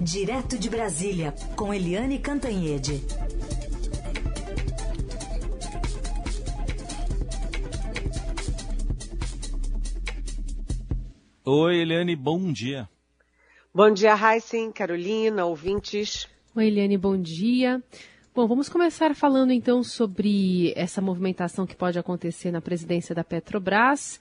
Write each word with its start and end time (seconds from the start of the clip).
Direto 0.00 0.56
de 0.56 0.70
Brasília, 0.70 1.34
com 1.56 1.74
Eliane 1.74 2.20
Cantanhede. 2.20 3.02
Oi, 11.44 11.78
Eliane, 11.78 12.14
bom 12.14 12.52
dia. 12.52 12.88
Bom 13.74 13.90
dia, 13.90 14.14
Heisen, 14.14 14.70
Carolina, 14.70 15.44
ouvintes. 15.44 16.28
Oi, 16.54 16.68
Eliane, 16.68 16.96
bom 16.96 17.20
dia. 17.20 17.82
Bom, 18.32 18.46
vamos 18.46 18.68
começar 18.68 19.16
falando 19.16 19.50
então 19.50 19.82
sobre 19.82 20.72
essa 20.76 21.00
movimentação 21.00 21.66
que 21.66 21.74
pode 21.74 21.98
acontecer 21.98 22.52
na 22.52 22.60
presidência 22.60 23.16
da 23.16 23.24
Petrobras 23.24 24.20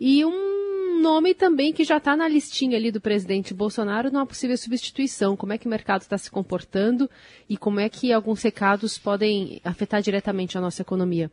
e 0.00 0.24
um 0.24 0.67
nome 0.98 1.34
também 1.34 1.72
que 1.72 1.84
já 1.84 1.96
está 1.98 2.16
na 2.16 2.28
listinha 2.28 2.76
ali 2.76 2.90
do 2.90 3.00
presidente 3.00 3.54
Bolsonaro 3.54 4.10
numa 4.10 4.26
possível 4.26 4.56
substituição. 4.56 5.36
Como 5.36 5.52
é 5.52 5.58
que 5.58 5.66
o 5.66 5.70
mercado 5.70 6.02
está 6.02 6.18
se 6.18 6.30
comportando 6.30 7.08
e 7.48 7.56
como 7.56 7.80
é 7.80 7.88
que 7.88 8.12
alguns 8.12 8.42
recados 8.42 8.98
podem 8.98 9.60
afetar 9.64 10.02
diretamente 10.02 10.58
a 10.58 10.60
nossa 10.60 10.82
economia? 10.82 11.30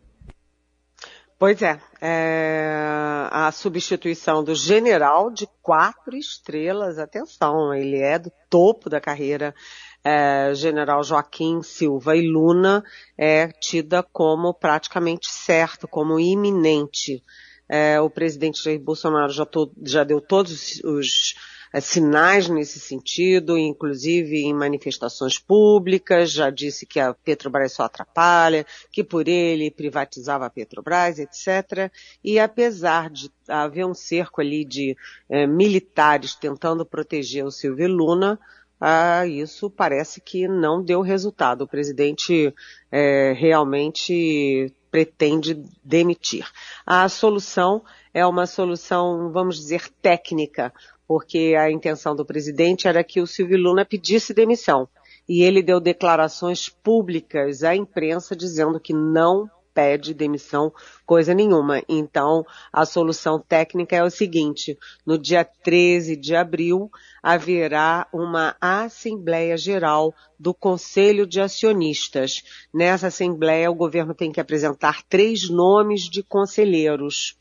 Pois 1.38 1.62
é, 1.62 1.82
é, 2.02 3.28
a 3.30 3.52
substituição 3.52 4.42
do 4.42 4.56
general 4.56 5.30
de 5.30 5.46
quatro 5.62 6.16
estrelas, 6.16 6.98
atenção, 6.98 7.74
ele 7.74 7.98
é 7.98 8.18
do 8.18 8.32
topo 8.50 8.90
da 8.90 9.02
carreira 9.02 9.54
é, 10.02 10.54
general 10.56 11.04
Joaquim 11.04 11.62
Silva 11.62 12.16
e 12.16 12.26
Luna 12.26 12.84
é 13.18 13.48
tida 13.48 14.02
como 14.02 14.54
praticamente 14.54 15.28
certo, 15.28 15.90
como 15.90 16.20
iminente. 16.20 17.22
É, 17.68 18.00
o 18.00 18.10
presidente 18.10 18.64
Jair 18.64 18.80
Bolsonaro 18.80 19.32
já, 19.32 19.46
to, 19.46 19.72
já 19.84 20.04
deu 20.04 20.22
todos 20.22 20.80
os 20.84 21.36
é, 21.74 21.82
sinais 21.82 22.48
nesse 22.48 22.80
sentido, 22.80 23.58
inclusive 23.58 24.44
em 24.44 24.54
manifestações 24.54 25.38
públicas, 25.38 26.32
já 26.32 26.50
disse 26.50 26.86
que 26.86 27.00
a 27.00 27.14
Petrobras 27.14 27.74
só 27.74 27.84
atrapalha, 27.84 28.66
que 28.92 29.04
por 29.04 29.28
ele 29.28 29.70
privatizava 29.70 30.46
a 30.46 30.50
Petrobras, 30.50 31.20
etc. 31.20 31.92
E 32.24 32.40
apesar 32.40 33.10
de 33.10 33.30
haver 33.48 33.86
um 33.86 33.94
cerco 33.94 34.42
ali 34.42 34.64
de 34.64 34.96
é, 35.28 35.46
militares 35.46 36.36
tentando 36.36 36.86
proteger 36.86 37.44
o 37.44 37.52
Silvio 37.52 37.90
Luna, 37.90 38.40
ah, 38.80 39.26
isso 39.26 39.70
parece 39.70 40.22
que 40.22 40.48
não 40.48 40.84
deu 40.84 41.02
resultado. 41.02 41.64
O 41.64 41.68
presidente 41.68 42.54
é, 42.92 43.34
realmente 43.34 44.74
pretende 44.96 45.62
demitir. 45.84 46.50
A 46.86 47.10
solução 47.10 47.84
é 48.14 48.26
uma 48.26 48.48
solução, 48.48 49.30
vamos 49.30 49.58
dizer, 49.58 49.90
técnica, 50.02 50.74
porque 51.06 51.54
a 51.60 51.70
intenção 51.70 52.16
do 52.16 52.26
presidente 52.26 52.88
era 52.88 53.04
que 53.04 53.20
o 53.20 53.28
Silvio 53.28 53.58
Luna 53.58 53.84
pedisse 53.84 54.34
demissão. 54.34 54.88
E 55.28 55.44
ele 55.44 55.62
deu 55.62 55.82
declarações 55.82 56.70
públicas 56.70 57.62
à 57.62 57.76
imprensa 57.76 58.38
dizendo 58.38 58.80
que 58.80 58.94
não 58.94 59.50
pede 59.76 60.14
demissão 60.14 60.72
coisa 61.06 61.34
nenhuma. 61.34 61.84
Então, 61.88 62.46
a 62.72 62.86
solução 62.86 63.38
técnica 63.38 63.98
é 63.98 64.04
o 64.04 64.10
seguinte: 64.10 64.78
no 65.06 65.20
dia 65.20 65.44
13 65.44 66.16
de 66.16 66.34
abril 66.34 66.90
haverá 67.22 68.08
uma 68.14 68.56
Assembleia 68.62 69.58
Geral 69.58 70.16
do 70.40 70.54
Conselho 70.54 71.28
de 71.28 71.42
Acionistas. 71.42 72.42
Nessa 72.74 73.08
Assembleia, 73.08 73.70
o 73.70 73.76
governo 73.76 74.16
tem 74.16 74.32
que 74.32 74.40
apresentar 74.40 75.04
três 75.04 75.50
nomes 75.50 76.04
de 76.04 76.24
conselheiros. 76.24 77.38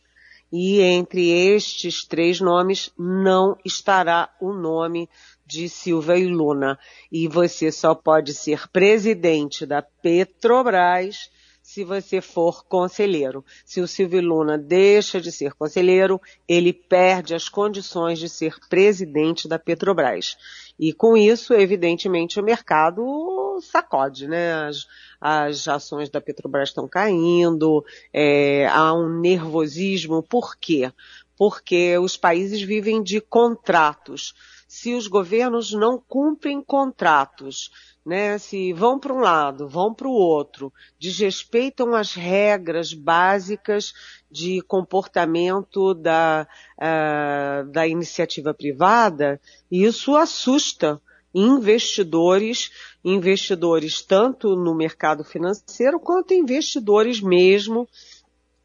E 0.52 0.80
entre 0.80 1.30
estes 1.30 2.04
três 2.04 2.40
nomes 2.40 2.90
não 2.96 3.56
estará 3.64 4.30
o 4.40 4.52
nome 4.52 5.08
de 5.44 5.68
Silva 5.68 6.16
e 6.16 6.28
Luna. 6.28 6.78
E 7.10 7.26
você 7.26 7.72
só 7.72 7.92
pode 7.92 8.32
ser 8.32 8.68
presidente 8.68 9.66
da 9.66 9.82
Petrobras 9.82 11.28
se 11.64 11.82
você 11.82 12.20
for 12.20 12.62
conselheiro. 12.66 13.42
Se 13.64 13.80
o 13.80 13.88
Silvio 13.88 14.20
Luna 14.20 14.58
deixa 14.58 15.18
de 15.18 15.32
ser 15.32 15.54
conselheiro, 15.54 16.20
ele 16.46 16.74
perde 16.74 17.34
as 17.34 17.48
condições 17.48 18.18
de 18.18 18.28
ser 18.28 18.58
presidente 18.68 19.48
da 19.48 19.58
Petrobras. 19.58 20.36
E 20.78 20.92
com 20.92 21.16
isso, 21.16 21.54
evidentemente, 21.54 22.38
o 22.38 22.44
mercado 22.44 23.58
sacode, 23.62 24.28
né? 24.28 24.52
As, 24.52 24.86
as 25.18 25.66
ações 25.66 26.10
da 26.10 26.20
Petrobras 26.20 26.68
estão 26.68 26.86
caindo, 26.86 27.82
é, 28.12 28.66
há 28.66 28.92
um 28.92 29.08
nervosismo. 29.18 30.22
Por 30.22 30.56
quê? 30.58 30.92
Porque 31.34 31.96
os 31.96 32.14
países 32.14 32.60
vivem 32.60 33.02
de 33.02 33.22
contratos. 33.22 34.34
Se 34.74 34.92
os 34.92 35.06
governos 35.06 35.72
não 35.72 36.00
cumprem 36.00 36.60
contratos, 36.60 37.70
né, 38.04 38.36
se 38.38 38.72
vão 38.72 38.98
para 38.98 39.14
um 39.14 39.20
lado, 39.20 39.68
vão 39.68 39.94
para 39.94 40.08
o 40.08 40.12
outro, 40.12 40.72
desrespeitam 40.98 41.94
as 41.94 42.12
regras 42.12 42.92
básicas 42.92 43.94
de 44.28 44.60
comportamento 44.62 45.94
da, 45.94 46.48
uh, 46.76 47.70
da 47.70 47.86
iniciativa 47.86 48.52
privada, 48.52 49.40
isso 49.70 50.16
assusta 50.16 51.00
investidores, 51.32 52.72
investidores 53.04 54.02
tanto 54.02 54.56
no 54.56 54.74
mercado 54.74 55.22
financeiro 55.22 56.00
quanto 56.00 56.34
investidores 56.34 57.20
mesmo 57.20 57.88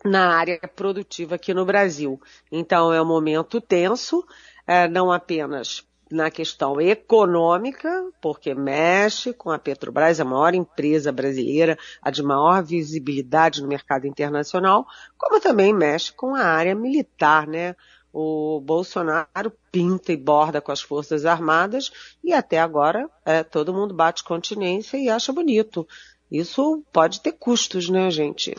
na 0.04 0.36
área 0.36 0.60
produtiva 0.76 1.36
aqui 1.36 1.54
no 1.54 1.66
Brasil. 1.66 2.20
Então 2.52 2.92
é 2.92 3.00
um 3.00 3.06
momento 3.06 3.62
tenso, 3.62 4.26
eh, 4.66 4.88
não 4.88 5.12
apenas 5.12 5.88
na 6.12 6.32
questão 6.32 6.82
econômica, 6.82 7.90
porque 8.20 8.56
mexe 8.56 9.32
com 9.32 9.52
a 9.52 9.60
Petrobras, 9.60 10.20
a 10.20 10.26
maior 10.26 10.54
empresa 10.54 11.12
brasileira, 11.12 11.78
a 12.02 12.10
de 12.10 12.24
maior 12.24 12.64
visibilidade 12.64 13.62
no 13.62 13.68
mercado 13.68 14.08
internacional, 14.08 14.86
como 15.18 15.40
também 15.40 15.74
mexe 15.74 16.12
com 16.12 16.36
a 16.36 16.44
área 16.44 16.74
militar, 16.74 17.48
né? 17.48 17.76
O 18.12 18.60
Bolsonaro 18.60 19.52
pinta 19.72 20.12
e 20.12 20.18
borda 20.18 20.60
com 20.60 20.72
as 20.72 20.82
Forças 20.82 21.26
Armadas 21.26 21.92
e 22.24 22.34
até 22.34 22.60
agora 22.60 23.08
é, 23.24 23.44
todo 23.44 23.74
mundo 23.74 23.94
bate 23.94 24.24
continência 24.24 24.98
e 24.98 25.10
acha 25.10 25.32
bonito. 25.32 25.88
Isso 26.32 26.84
pode 26.92 27.22
ter 27.22 27.34
custos, 27.34 27.88
né, 27.88 28.10
gente? 28.10 28.56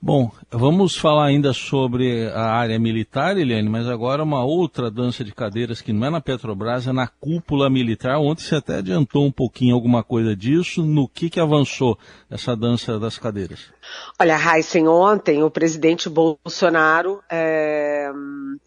Bom, 0.00 0.30
vamos 0.48 0.96
falar 0.96 1.26
ainda 1.26 1.52
sobre 1.52 2.28
a 2.28 2.52
área 2.52 2.78
militar, 2.78 3.36
Eliane, 3.36 3.68
mas 3.68 3.88
agora 3.88 4.22
uma 4.22 4.44
outra 4.44 4.92
dança 4.92 5.24
de 5.24 5.34
cadeiras 5.34 5.80
que 5.80 5.92
não 5.92 6.06
é 6.06 6.10
na 6.10 6.20
Petrobras, 6.20 6.86
é 6.86 6.92
na 6.92 7.08
cúpula 7.08 7.68
militar. 7.68 8.16
Ontem 8.20 8.44
você 8.44 8.54
até 8.54 8.76
adiantou 8.76 9.26
um 9.26 9.32
pouquinho 9.32 9.74
alguma 9.74 10.04
coisa 10.04 10.36
disso. 10.36 10.84
No 10.84 11.08
que, 11.08 11.28
que 11.28 11.40
avançou 11.40 11.98
essa 12.30 12.54
dança 12.54 12.96
das 12.96 13.18
cadeiras? 13.18 13.72
Olha, 14.20 14.38
Heisen, 14.38 14.86
ontem 14.86 15.42
o 15.42 15.50
presidente 15.50 16.08
Bolsonaro 16.08 17.20
é, 17.28 18.08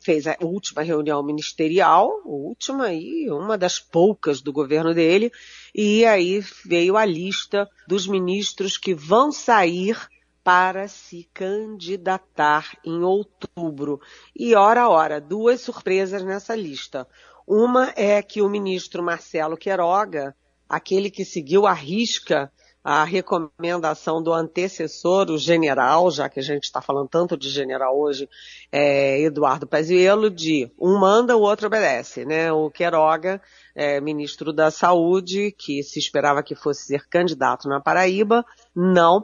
fez 0.03 0.28
a 0.28 0.36
última 0.41 0.81
reunião 0.81 1.24
ministerial, 1.24 2.09
última 2.25 2.94
e 2.94 3.30
uma 3.31 3.58
das 3.58 3.80
poucas 3.80 4.41
do 4.41 4.52
governo 4.52 4.94
dele, 4.94 5.31
e 5.74 6.03
aí 6.03 6.44
veio 6.66 6.97
a 6.97 7.06
lista 7.06 7.70
dos 7.88 8.06
ministros 8.06 8.78
que 8.78 8.94
vão 8.94 9.31
sair 9.31 9.96
para 10.44 10.88
se 10.88 11.29
candidatar 11.34 12.78
em 12.85 13.03
outubro. 13.03 14.00
E 14.35 14.56
ora, 14.56 14.90
ora, 14.90 15.22
duas 15.22 15.62
surpresas 15.62 16.24
nessa 16.24 16.56
lista. 16.56 17.07
Uma 17.47 17.91
é 17.96 18.22
que 18.22 18.41
o 18.41 18.50
ministro 18.50 19.03
Marcelo 19.03 19.57
Queiroga, 19.57 20.35
aquele 20.68 21.09
que 21.09 21.25
seguiu 21.25 21.68
à 21.68 21.74
risca 21.74 22.52
a 22.84 23.03
recomendação 23.03 24.24
do 24.24 24.34
antecessor, 24.34 25.29
o 25.29 25.38
general, 25.38 26.09
já 26.09 26.28
que 26.28 26.40
a 26.40 26.44
gente 26.44 26.63
está 26.63 26.81
falando 26.81 27.08
tanto 27.08 27.38
de 27.38 27.47
general 27.50 28.00
hoje, 28.00 28.28
é, 28.72 29.22
Eduardo 29.22 29.68
Pazuello, 29.68 30.31
de 30.31 30.72
um 30.79 30.97
manda, 30.97 31.38
o 31.38 31.41
outro 31.41 31.68
obedece, 31.68 32.25
né? 32.25 32.52
O 32.52 32.72
Queiroga, 32.72 33.40
é, 33.75 34.02
ministro 34.02 34.52
da 34.52 34.72
Saúde, 34.72 35.52
que 35.52 35.84
se 35.84 35.99
esperava 35.99 36.41
que 36.41 36.55
fosse 36.55 36.85
ser 36.85 37.08
candidato 37.08 37.70
na 37.70 37.79
Paraíba, 37.79 38.44
não 38.76 39.23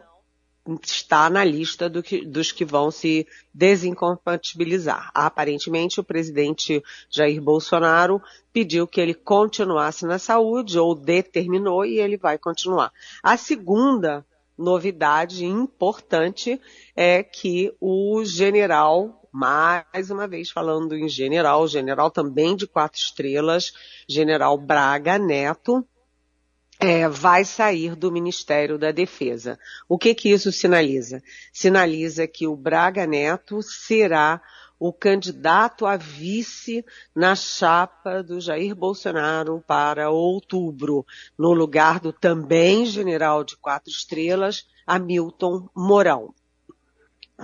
está 0.83 1.29
na 1.29 1.43
lista 1.43 1.89
do 1.89 2.03
que, 2.03 2.25
dos 2.25 2.51
que 2.51 2.65
vão 2.65 2.91
se 2.91 3.27
desincompatibilizar. 3.53 5.11
Aparentemente, 5.13 5.99
o 5.99 6.03
presidente 6.03 6.83
Jair 7.09 7.41
Bolsonaro 7.41 8.21
pediu 8.51 8.87
que 8.87 8.99
ele 8.99 9.13
continuasse 9.13 10.05
na 10.05 10.19
saúde 10.19 10.77
ou 10.77 10.93
determinou 10.95 11.85
e 11.85 11.99
ele 11.99 12.17
vai 12.17 12.37
continuar. 12.37 12.91
A 13.23 13.37
segunda 13.37 14.25
novidade 14.57 15.45
importante 15.45 16.59
é 16.95 17.21
que 17.21 17.73
o 17.79 18.23
general, 18.25 19.29
mais 19.31 20.09
uma 20.09 20.27
vez 20.27 20.49
falando 20.49 20.95
em 20.95 21.07
general, 21.07 21.67
general 21.67 22.09
também 22.09 22.55
de 22.55 22.65
quatro 22.65 22.99
estrelas, 22.99 23.71
general 24.09 24.57
Braga 24.57 25.19
Neto, 25.19 25.85
é, 26.79 27.07
vai 27.09 27.43
sair 27.43 27.95
do 27.95 28.11
Ministério 28.11 28.77
da 28.77 28.91
Defesa. 28.91 29.59
O 29.87 29.97
que 29.97 30.13
que 30.13 30.29
isso 30.29 30.51
sinaliza? 30.51 31.23
Sinaliza 31.51 32.27
que 32.27 32.47
o 32.47 32.55
Braga 32.55 33.05
Neto 33.07 33.61
será 33.61 34.41
o 34.79 34.93
candidato 34.93 35.87
a 35.87 35.97
vice 35.97 36.85
na 37.15 37.35
chapa 37.35 38.21
do 38.21 38.39
Jair 38.39 38.75
Bolsonaro 38.75 39.63
para 39.65 40.11
outubro, 40.11 41.03
no 41.37 41.51
lugar 41.51 41.99
do 41.99 42.13
também 42.13 42.85
general 42.85 43.43
de 43.43 43.57
quatro 43.57 43.91
estrelas, 43.91 44.67
Hamilton 44.85 45.67
Mourão. 45.75 46.33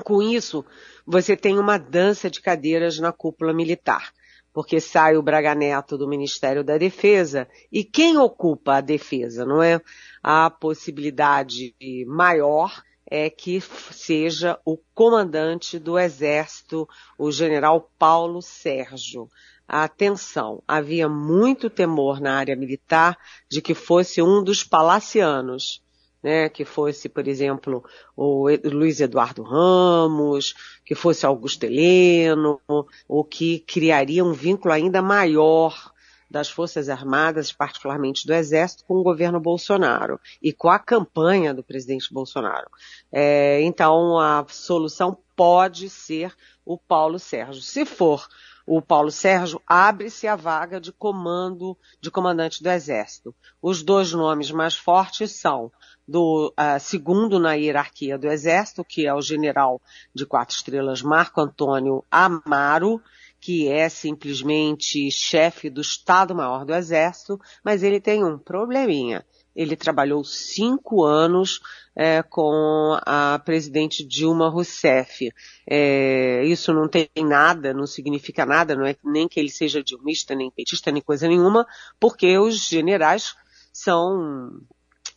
Com 0.03 0.21
isso, 0.21 0.63
você 1.06 1.36
tem 1.36 1.57
uma 1.57 1.77
dança 1.77 2.29
de 2.29 2.39
cadeiras 2.39 3.00
na 3.00 3.12
cúpula 3.12 3.53
militar, 3.53 4.13
porque 4.53 4.79
sai 4.79 5.17
o 5.17 5.23
Braga 5.23 5.55
Neto 5.55 5.97
do 5.97 6.07
Ministério 6.07 6.63
da 6.63 6.77
Defesa 6.77 7.47
e 7.71 7.83
quem 7.83 8.17
ocupa 8.17 8.75
a 8.75 8.81
defesa, 8.81 9.45
não 9.45 9.61
é? 9.61 9.81
A 10.21 10.50
possibilidade 10.50 11.75
maior 12.07 12.83
é 13.05 13.29
que 13.29 13.59
seja 13.91 14.59
o 14.63 14.77
comandante 14.94 15.77
do 15.77 16.00
Exército, 16.00 16.88
o 17.17 17.31
general 17.31 17.91
Paulo 18.00 18.41
Sérgio. 18.41 19.27
Atenção, 19.67 20.63
havia 20.67 21.09
muito 21.09 21.69
temor 21.69 22.19
na 22.19 22.38
área 22.38 22.55
militar 22.55 23.17
de 23.50 23.61
que 23.61 23.73
fosse 23.73 24.21
um 24.21 24.44
dos 24.44 24.63
palacianos, 24.63 25.82
né, 26.23 26.47
que 26.47 26.63
fosse, 26.63 27.09
por 27.09 27.27
exemplo, 27.27 27.83
o 28.15 28.47
Luiz 28.63 29.01
Eduardo 29.01 29.43
Ramos, 29.43 30.55
que 30.85 30.95
fosse 30.95 31.25
Augusto 31.25 31.65
Heleno, 31.65 32.59
o 33.07 33.23
que 33.23 33.59
criaria 33.59 34.23
um 34.23 34.31
vínculo 34.31 34.73
ainda 34.73 35.01
maior 35.01 35.91
das 36.33 36.49
Forças 36.49 36.89
Armadas, 36.89 37.51
particularmente 37.51 38.25
do 38.25 38.33
Exército, 38.33 38.83
com 38.85 38.95
o 38.95 39.03
governo 39.03 39.39
Bolsonaro 39.39 40.19
e 40.41 40.51
com 40.51 40.67
a 40.67 40.79
campanha 40.79 41.53
do 41.53 41.63
presidente 41.63 42.11
Bolsonaro. 42.11 42.67
É, 43.11 43.61
então, 43.61 44.17
a 44.17 44.43
solução 44.49 45.15
pode 45.35 45.91
ser 45.91 46.33
o 46.65 46.75
Paulo 46.75 47.19
Sérgio. 47.19 47.61
Se 47.61 47.85
for 47.85 48.27
o 48.65 48.81
Paulo 48.81 49.12
Sérgio, 49.12 49.62
abre-se 49.68 50.27
a 50.27 50.36
vaga 50.36 50.80
de 50.80 50.92
comando, 50.92 51.77
de 52.00 52.10
comandante 52.10 52.63
do 52.63 52.69
Exército. 52.69 53.36
Os 53.62 53.83
dois 53.83 54.13
nomes 54.13 54.51
mais 54.51 54.75
fortes 54.75 55.31
são 55.31 55.71
do 56.07 56.54
uh, 56.57 56.80
segundo 56.80 57.39
na 57.39 57.54
hierarquia 57.54 58.18
do 58.18 58.27
Exército, 58.27 58.83
que 58.83 59.06
é 59.06 59.13
o 59.13 59.21
general 59.21 59.81
de 60.13 60.25
quatro 60.25 60.56
estrelas 60.56 61.01
Marco 61.01 61.42
Antônio 61.42 62.04
Amaro, 62.10 63.01
que 63.39 63.68
é 63.68 63.89
simplesmente 63.89 65.12
chefe 65.12 65.69
do 65.69 65.81
Estado-Maior 65.81 66.63
do 66.63 66.74
Exército, 66.74 67.38
mas 67.63 67.83
ele 67.83 68.00
tem 68.00 68.24
um 68.24 68.38
probleminha. 68.38 69.25
Ele 69.55 69.75
trabalhou 69.75 70.23
cinco 70.23 71.03
anos 71.03 71.59
é, 71.95 72.23
com 72.23 72.97
a 73.05 73.39
presidente 73.39 74.03
Dilma 74.03 74.50
Rousseff. 74.50 75.31
É, 75.67 76.44
isso 76.45 76.73
não 76.73 76.88
tem 76.88 77.09
nada, 77.17 77.73
não 77.73 77.85
significa 77.85 78.45
nada, 78.45 78.75
não 78.75 78.85
é 78.85 78.95
nem 79.03 79.27
que 79.27 79.39
ele 79.39 79.50
seja 79.50 79.83
dilmista, 79.83 80.33
nem 80.33 80.50
petista, 80.50 80.91
nem 80.91 81.01
coisa 81.01 81.27
nenhuma, 81.27 81.67
porque 82.00 82.38
os 82.38 82.67
generais 82.67 83.35
são 83.71 84.59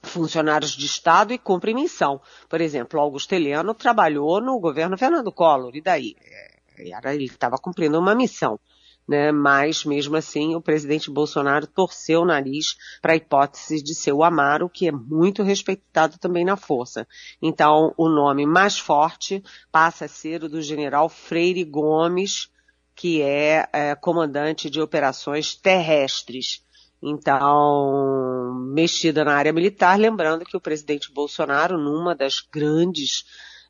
funcionários 0.02 0.72
de 0.72 0.86
Estado 0.86 1.32
e 1.32 1.38
cumprem 1.38 1.74
missão. 1.74 2.20
Por 2.48 2.60
exemplo, 2.60 3.00
Augusto 3.00 3.32
Heleno 3.34 3.74
trabalhou 3.74 4.40
no 4.40 4.58
governo 4.58 4.96
Fernando 4.96 5.32
Collor, 5.32 5.74
e 5.74 5.80
daí? 5.80 6.16
É, 6.22 6.90
era, 6.90 7.14
ele 7.14 7.24
estava 7.24 7.56
cumprindo 7.56 7.98
uma 7.98 8.14
missão. 8.14 8.58
Né? 9.08 9.30
Mas, 9.30 9.84
mesmo 9.84 10.16
assim, 10.16 10.56
o 10.56 10.60
presidente 10.60 11.10
Bolsonaro 11.10 11.66
torceu 11.66 12.22
o 12.22 12.24
nariz 12.24 12.76
para 13.00 13.12
a 13.12 13.16
hipótese 13.16 13.82
de 13.82 13.94
ser 13.94 14.12
o 14.12 14.24
Amaro, 14.24 14.68
que 14.68 14.88
é 14.88 14.92
muito 14.92 15.42
respeitado 15.42 16.18
também 16.18 16.44
na 16.44 16.56
força. 16.56 17.06
Então, 17.40 17.94
o 17.96 18.08
nome 18.08 18.44
mais 18.44 18.78
forte 18.78 19.42
passa 19.70 20.06
a 20.06 20.08
ser 20.08 20.42
o 20.42 20.48
do 20.48 20.60
general 20.60 21.08
Freire 21.08 21.62
Gomes, 21.62 22.50
que 22.96 23.22
é, 23.22 23.68
é 23.72 23.94
comandante 23.94 24.68
de 24.68 24.80
operações 24.80 25.54
terrestres. 25.54 26.64
Então, 27.00 28.54
mexida 28.72 29.24
na 29.24 29.34
área 29.34 29.52
militar, 29.52 29.98
lembrando 29.98 30.44
que 30.44 30.56
o 30.56 30.60
presidente 30.60 31.12
Bolsonaro, 31.12 31.78
numa 31.78 32.14
das 32.14 32.40
grandes 32.40 33.24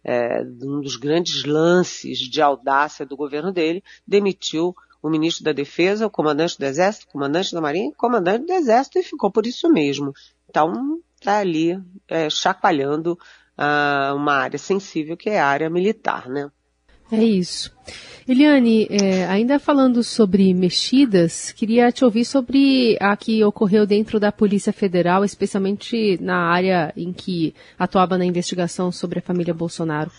é, 0.07 0.41
um 0.63 0.81
dos 0.81 0.95
grandes 0.95 1.45
lances 1.45 2.19
de 2.19 2.41
audácia 2.41 3.05
do 3.05 3.17
governo 3.17 3.53
dele, 3.53 3.83
demitiu 4.07 4.73
o 5.07 5.11
ministro 5.11 5.45
da 5.45 5.53
Defesa, 5.53 6.07
o 6.07 6.11
comandante 6.11 6.59
do 6.59 6.65
Exército, 6.65 7.07
o 7.07 7.13
comandante 7.13 7.55
da 7.55 7.61
Marinha, 7.61 7.91
o 7.91 7.95
comandante 7.95 8.47
do 8.47 8.53
Exército 8.53 8.99
e 8.99 9.03
ficou 9.03 9.31
por 9.31 9.47
isso 9.47 9.71
mesmo. 9.71 10.13
Então, 10.49 11.01
está 11.15 11.39
ali 11.39 11.81
é, 12.09 12.29
chacoalhando 12.29 13.19
ah, 13.57 14.13
uma 14.17 14.35
área 14.35 14.59
sensível 14.59 15.17
que 15.17 15.31
é 15.31 15.41
a 15.41 15.47
área 15.47 15.71
militar, 15.71 16.29
né? 16.29 16.51
É 17.11 17.23
isso. 17.23 17.73
Eliane, 18.27 18.89
é, 18.91 19.25
ainda 19.27 19.61
falando 19.61 20.03
sobre 20.03 20.53
mexidas, 20.53 21.53
queria 21.53 21.93
te 21.93 22.05
ouvir 22.05 22.25
sobre 22.25 22.97
a 23.01 23.17
que 23.17 23.45
ocorreu 23.45 23.87
dentro 23.87 24.19
da 24.19 24.33
Polícia 24.33 24.73
Federal, 24.73 25.25
especialmente 25.25 26.19
na 26.21 26.51
área 26.51 26.93
em 26.97 27.13
que 27.13 27.55
atuava 27.79 28.19
na 28.19 28.25
investigação 28.25 28.91
sobre 28.91 29.21
a 29.21 29.23
família 29.23 29.55
Bolsonaro. 29.55 30.11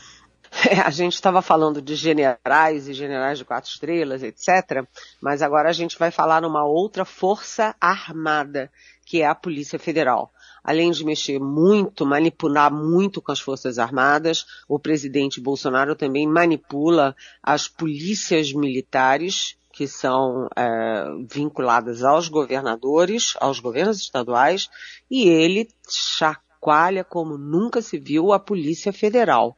A 0.86 0.90
gente 0.90 1.14
estava 1.14 1.42
falando 1.42 1.82
de 1.82 1.96
generais 1.96 2.88
e 2.88 2.94
generais 2.94 3.38
de 3.38 3.46
quatro 3.46 3.70
estrelas, 3.70 4.24
etc., 4.24 4.86
mas 5.22 5.42
agora 5.42 5.70
a 5.70 5.74
gente 5.74 5.98
vai 5.98 6.12
falar 6.12 6.42
numa 6.42 6.66
outra 6.66 7.06
força 7.06 7.76
armada, 7.80 8.72
que 9.06 9.22
é 9.22 9.28
a 9.28 9.36
Polícia 9.36 9.78
Federal 9.78 10.32
além 10.68 10.92
de 10.92 11.06
mexer 11.06 11.40
muito, 11.40 12.06
manipular 12.06 12.70
muito 12.70 13.22
com 13.22 13.32
as 13.32 13.40
Forças 13.40 13.80
Armadas, 13.80 14.46
o 14.68 14.78
presidente 14.78 15.40
Bolsonaro 15.40 15.96
também 15.96 16.28
manipula 16.28 17.16
as 17.42 17.70
polícias 17.70 18.52
militares, 18.52 19.56
que 19.72 19.88
são 19.88 20.50
é, 20.58 21.06
vinculadas 21.30 22.04
aos 22.04 22.28
governadores, 22.28 23.34
aos 23.40 23.62
governos 23.62 23.98
estaduais, 24.02 24.70
e 25.10 25.30
ele 25.30 25.70
chacoalha 25.90 27.06
como 27.06 27.38
nunca 27.38 27.82
se 27.82 27.98
viu 27.98 28.34
a 28.34 28.40
Polícia 28.40 28.92
Federal. 28.92 29.56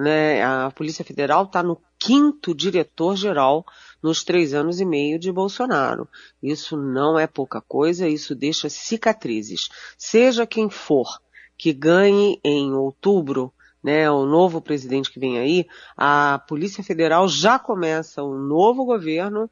Né? 0.00 0.42
A 0.42 0.70
Polícia 0.70 1.04
Federal 1.04 1.44
está 1.44 1.62
no 1.62 1.80
quinto 1.98 2.54
diretor-geral 2.54 3.66
nos 4.02 4.24
três 4.24 4.54
anos 4.54 4.80
e 4.80 4.84
meio 4.84 5.18
de 5.18 5.30
Bolsonaro. 5.30 6.08
Isso 6.42 6.76
não 6.76 7.18
é 7.18 7.26
pouca 7.26 7.60
coisa, 7.60 8.08
isso 8.08 8.34
deixa 8.34 8.70
cicatrizes. 8.70 9.68
Seja 9.98 10.46
quem 10.46 10.70
for 10.70 11.20
que 11.58 11.74
ganhe 11.74 12.40
em 12.42 12.72
outubro, 12.72 13.52
né, 13.84 14.10
o 14.10 14.24
novo 14.24 14.62
presidente 14.62 15.10
que 15.10 15.20
vem 15.20 15.38
aí, 15.38 15.66
a 15.94 16.42
Polícia 16.48 16.82
Federal 16.82 17.28
já 17.28 17.58
começa 17.58 18.22
o 18.22 18.34
um 18.34 18.38
novo 18.38 18.86
governo 18.86 19.50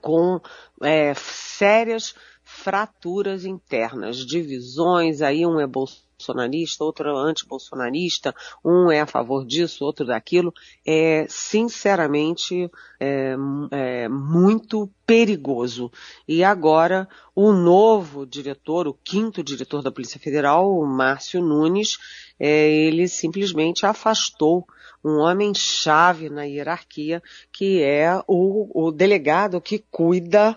com 0.00 0.40
é, 0.82 1.14
sérias 1.14 2.14
fraturas 2.42 3.44
internas, 3.44 4.16
divisões, 4.16 5.22
aí 5.22 5.46
um 5.46 5.60
é 5.60 5.66
Bolsonaro 5.66 6.11
bolsonarista, 6.22 6.84
outro 6.84 7.08
é 7.08 7.30
anti-bolsonarista, 7.30 8.34
um 8.64 8.90
é 8.90 9.00
a 9.00 9.06
favor 9.06 9.44
disso, 9.44 9.84
outro 9.84 10.06
daquilo, 10.06 10.54
é 10.86 11.26
sinceramente 11.28 12.70
é, 13.00 13.34
é 13.70 14.08
muito 14.08 14.88
perigoso. 15.04 15.90
E 16.26 16.44
agora 16.44 17.08
o 17.34 17.52
novo 17.52 18.24
diretor, 18.24 18.86
o 18.86 18.94
quinto 18.94 19.42
diretor 19.42 19.82
da 19.82 19.90
Polícia 19.90 20.20
Federal, 20.20 20.70
o 20.70 20.86
Márcio 20.86 21.42
Nunes, 21.42 21.98
é, 22.38 22.70
ele 22.70 23.08
simplesmente 23.08 23.84
afastou 23.84 24.64
um 25.04 25.18
homem-chave 25.18 26.30
na 26.30 26.44
hierarquia, 26.44 27.20
que 27.50 27.82
é 27.82 28.22
o, 28.28 28.86
o 28.86 28.92
delegado 28.92 29.60
que 29.60 29.80
cuida 29.90 30.56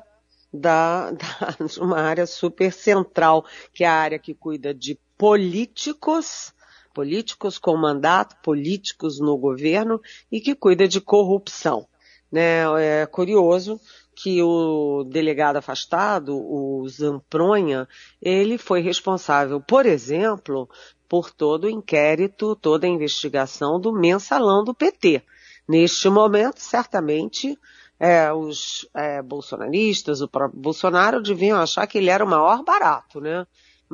da, 0.55 1.11
da, 1.11 1.55
uma 1.79 1.99
área 1.99 2.25
super 2.25 2.71
central, 2.71 3.45
que 3.73 3.83
é 3.83 3.87
a 3.87 3.93
área 3.93 4.19
que 4.19 4.33
cuida 4.33 4.73
de 4.73 4.97
políticos, 5.17 6.53
políticos 6.93 7.57
com 7.57 7.75
mandato, 7.75 8.35
políticos 8.41 9.19
no 9.19 9.37
governo 9.37 10.01
e 10.31 10.39
que 10.39 10.55
cuida 10.55 10.87
de 10.87 11.01
corrupção. 11.01 11.87
Né? 12.31 12.63
É 12.79 13.05
curioso 13.05 13.79
que 14.15 14.41
o 14.41 15.03
delegado 15.03 15.57
afastado, 15.57 16.37
o 16.37 16.87
Zampronha, 16.87 17.87
ele 18.21 18.57
foi 18.57 18.81
responsável, 18.81 19.59
por 19.59 19.85
exemplo, 19.85 20.69
por 21.07 21.31
todo 21.31 21.65
o 21.65 21.69
inquérito, 21.69 22.55
toda 22.55 22.87
a 22.87 22.89
investigação 22.89 23.79
do 23.79 23.91
mensalão 23.91 24.63
do 24.63 24.73
PT. 24.73 25.21
Neste 25.67 26.09
momento, 26.09 26.59
certamente, 26.59 27.57
é, 27.99 28.31
os 28.31 28.87
é, 28.93 29.21
bolsonaristas, 29.21 30.21
o 30.21 30.27
próprio 30.27 30.59
Bolsonaro 30.59 31.21
deviam 31.21 31.59
achar 31.59 31.85
que 31.87 31.97
ele 31.97 32.09
era 32.09 32.23
o 32.23 32.29
maior 32.29 32.63
barato, 32.63 33.19
né? 33.19 33.45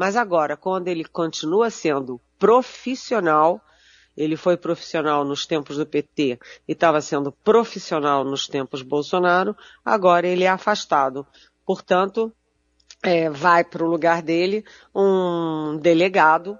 Mas 0.01 0.15
agora, 0.15 0.57
quando 0.57 0.87
ele 0.87 1.05
continua 1.05 1.69
sendo 1.69 2.19
profissional, 2.39 3.61
ele 4.17 4.35
foi 4.35 4.57
profissional 4.57 5.23
nos 5.23 5.45
tempos 5.45 5.77
do 5.77 5.85
PT 5.85 6.39
e 6.67 6.71
estava 6.71 6.99
sendo 7.01 7.31
profissional 7.31 8.23
nos 8.23 8.47
tempos 8.47 8.81
Bolsonaro, 8.81 9.55
agora 9.85 10.25
ele 10.25 10.43
é 10.43 10.47
afastado. 10.47 11.23
Portanto, 11.63 12.33
é, 13.03 13.29
vai 13.29 13.63
para 13.63 13.83
o 13.83 13.87
lugar 13.87 14.23
dele 14.23 14.65
um 14.91 15.77
delegado 15.79 16.57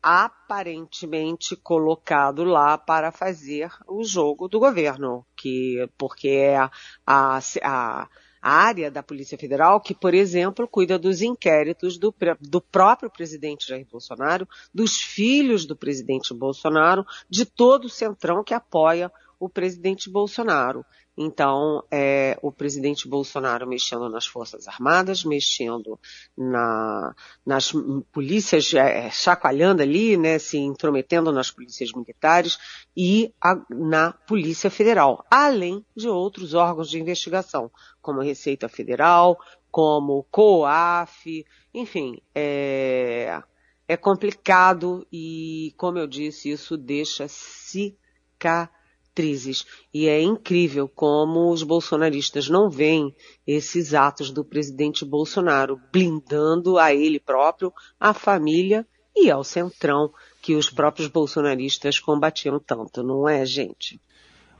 aparentemente 0.00 1.56
colocado 1.56 2.44
lá 2.44 2.78
para 2.78 3.10
fazer 3.10 3.72
o 3.88 4.04
jogo 4.04 4.46
do 4.46 4.60
governo, 4.60 5.26
que 5.36 5.90
porque 5.98 6.28
é 6.28 6.58
a, 6.58 6.70
a, 7.04 7.40
a 7.64 8.08
área 8.44 8.90
da 8.90 9.02
Polícia 9.02 9.38
Federal 9.38 9.80
que, 9.80 9.94
por 9.94 10.12
exemplo, 10.12 10.68
cuida 10.68 10.98
dos 10.98 11.22
inquéritos 11.22 11.96
do, 11.96 12.14
do 12.40 12.60
próprio 12.60 13.10
presidente 13.10 13.68
Jair 13.68 13.86
Bolsonaro, 13.90 14.46
dos 14.72 15.00
filhos 15.00 15.64
do 15.64 15.74
presidente 15.74 16.34
Bolsonaro, 16.34 17.06
de 17.28 17.46
todo 17.46 17.86
o 17.86 17.90
centrão 17.90 18.44
que 18.44 18.52
apoia 18.52 19.10
o 19.40 19.48
presidente 19.48 20.10
Bolsonaro. 20.10 20.84
Então, 21.16 21.84
é, 21.90 22.36
o 22.42 22.50
presidente 22.50 23.06
Bolsonaro 23.06 23.68
mexendo 23.68 24.08
nas 24.08 24.26
Forças 24.26 24.66
Armadas, 24.66 25.24
mexendo 25.24 25.98
na, 26.36 27.14
nas 27.46 27.72
polícias, 28.12 28.74
é, 28.74 29.08
chacoalhando 29.10 29.80
ali, 29.80 30.16
né, 30.16 30.40
se 30.40 30.58
intrometendo 30.58 31.30
nas 31.30 31.52
polícias 31.52 31.92
militares 31.92 32.58
e 32.96 33.32
a, 33.40 33.56
na 33.70 34.12
Polícia 34.12 34.68
Federal, 34.70 35.24
além 35.30 35.84
de 35.96 36.08
outros 36.08 36.52
órgãos 36.52 36.90
de 36.90 36.98
investigação, 36.98 37.70
como 38.02 38.20
a 38.20 38.24
Receita 38.24 38.68
Federal, 38.68 39.38
como 39.70 40.26
COAF, 40.32 41.44
enfim, 41.72 42.20
é, 42.34 43.40
é 43.86 43.96
complicado 43.96 45.06
e, 45.12 45.72
como 45.76 45.98
eu 45.98 46.08
disse, 46.08 46.50
isso 46.50 46.76
deixa 46.76 47.28
cicatriz 47.28 48.83
atrizes. 49.14 49.64
E 49.92 50.08
é 50.08 50.20
incrível 50.20 50.88
como 50.88 51.50
os 51.50 51.62
bolsonaristas 51.62 52.48
não 52.48 52.68
veem 52.68 53.14
esses 53.46 53.94
atos 53.94 54.30
do 54.30 54.44
presidente 54.44 55.04
Bolsonaro 55.04 55.80
blindando 55.92 56.76
a 56.76 56.92
ele 56.92 57.20
próprio, 57.20 57.72
a 57.98 58.12
família 58.12 58.84
e 59.16 59.30
ao 59.30 59.44
centrão 59.44 60.10
que 60.42 60.56
os 60.56 60.68
próprios 60.68 61.06
bolsonaristas 61.06 62.00
combatiam 62.00 62.58
tanto, 62.58 63.02
não 63.02 63.28
é, 63.28 63.46
gente? 63.46 64.00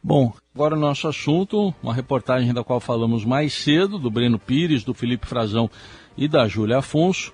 Bom, 0.00 0.32
agora 0.54 0.76
o 0.76 0.78
nosso 0.78 1.08
assunto, 1.08 1.74
uma 1.82 1.92
reportagem 1.92 2.54
da 2.54 2.62
qual 2.62 2.78
falamos 2.78 3.24
mais 3.24 3.54
cedo, 3.54 3.98
do 3.98 4.10
Breno 4.10 4.38
Pires, 4.38 4.84
do 4.84 4.94
Felipe 4.94 5.26
Frazão 5.26 5.68
e 6.16 6.28
da 6.28 6.46
Júlia 6.46 6.78
Afonso 6.78 7.32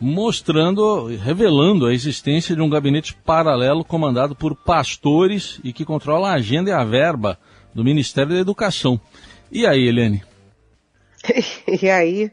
mostrando, 0.00 1.06
revelando 1.16 1.86
a 1.86 1.92
existência 1.92 2.54
de 2.54 2.62
um 2.62 2.70
gabinete 2.70 3.14
paralelo 3.14 3.84
comandado 3.84 4.34
por 4.34 4.54
pastores 4.54 5.60
e 5.64 5.72
que 5.72 5.84
controla 5.84 6.30
a 6.30 6.34
agenda 6.34 6.70
e 6.70 6.72
a 6.72 6.84
verba 6.84 7.38
do 7.74 7.84
Ministério 7.84 8.32
da 8.32 8.38
Educação. 8.38 9.00
E 9.50 9.66
aí, 9.66 9.88
Helene? 9.88 10.22
e 11.82 11.90
aí, 11.90 12.30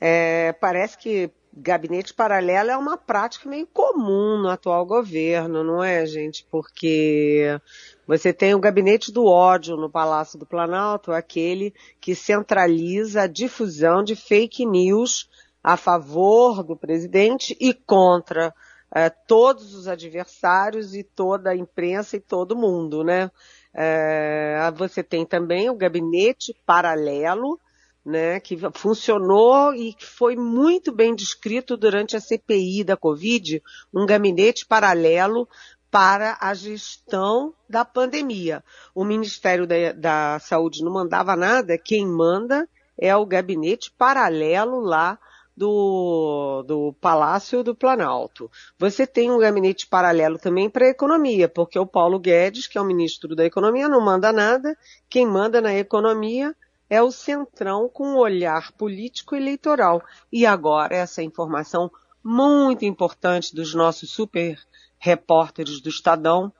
é, 0.00 0.52
parece 0.52 0.96
que 0.96 1.30
gabinete 1.54 2.14
paralelo 2.14 2.70
é 2.70 2.76
uma 2.76 2.96
prática 2.96 3.48
meio 3.48 3.66
comum 3.66 4.38
no 4.38 4.48
atual 4.48 4.86
governo, 4.86 5.62
não 5.62 5.84
é, 5.84 6.06
gente? 6.06 6.46
Porque 6.50 7.60
você 8.06 8.32
tem 8.32 8.54
o 8.54 8.60
gabinete 8.60 9.12
do 9.12 9.26
ódio 9.26 9.76
no 9.76 9.90
Palácio 9.90 10.38
do 10.38 10.46
Planalto, 10.46 11.12
aquele 11.12 11.74
que 12.00 12.14
centraliza 12.14 13.22
a 13.22 13.26
difusão 13.26 14.02
de 14.02 14.16
fake 14.16 14.64
news 14.64 15.28
a 15.62 15.76
favor 15.76 16.62
do 16.62 16.76
presidente 16.76 17.56
e 17.60 17.72
contra 17.72 18.52
é, 18.94 19.08
todos 19.08 19.74
os 19.74 19.88
adversários 19.88 20.94
e 20.94 21.02
toda 21.02 21.50
a 21.50 21.56
imprensa 21.56 22.16
e 22.16 22.20
todo 22.20 22.56
mundo, 22.56 23.02
né? 23.02 23.30
É, 23.74 24.70
você 24.76 25.02
tem 25.02 25.24
também 25.24 25.70
o 25.70 25.74
gabinete 25.74 26.54
paralelo, 26.66 27.58
né, 28.04 28.40
que 28.40 28.58
funcionou 28.74 29.72
e 29.74 29.94
que 29.94 30.04
foi 30.04 30.34
muito 30.36 30.92
bem 30.92 31.14
descrito 31.14 31.76
durante 31.76 32.16
a 32.16 32.20
CPI 32.20 32.82
da 32.84 32.96
Covid, 32.96 33.62
um 33.94 34.04
gabinete 34.04 34.66
paralelo 34.66 35.48
para 35.90 36.36
a 36.40 36.52
gestão 36.52 37.54
da 37.68 37.84
pandemia. 37.84 38.64
O 38.94 39.04
Ministério 39.04 39.66
da, 39.66 39.92
da 39.92 40.38
Saúde 40.40 40.82
não 40.82 40.92
mandava 40.92 41.36
nada, 41.36 41.78
quem 41.78 42.06
manda 42.06 42.68
é 42.98 43.14
o 43.16 43.24
gabinete 43.24 43.90
paralelo 43.96 44.80
lá 44.80 45.18
do, 45.62 46.64
do 46.66 46.92
Palácio 47.00 47.62
do 47.62 47.72
Planalto. 47.72 48.50
Você 48.76 49.06
tem 49.06 49.30
um 49.30 49.38
gabinete 49.38 49.86
paralelo 49.86 50.36
também 50.36 50.68
para 50.68 50.86
a 50.86 50.88
economia, 50.88 51.48
porque 51.48 51.78
o 51.78 51.86
Paulo 51.86 52.18
Guedes, 52.18 52.66
que 52.66 52.76
é 52.76 52.80
o 52.80 52.84
ministro 52.84 53.36
da 53.36 53.44
Economia, 53.44 53.88
não 53.88 54.00
manda 54.00 54.32
nada. 54.32 54.76
Quem 55.08 55.24
manda 55.24 55.60
na 55.60 55.72
economia 55.72 56.52
é 56.90 57.00
o 57.00 57.12
Centrão 57.12 57.88
com 57.88 58.08
um 58.08 58.16
olhar 58.16 58.72
político 58.72 59.36
eleitoral. 59.36 60.02
E 60.32 60.44
agora 60.44 60.96
essa 60.96 61.22
informação 61.22 61.88
muito 62.24 62.84
importante 62.84 63.54
dos 63.54 63.72
nossos 63.72 64.10
super 64.10 64.58
repórteres 64.98 65.80
do 65.80 65.90
Estadão, 65.90 66.52